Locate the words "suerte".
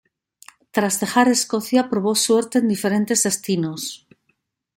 2.15-2.57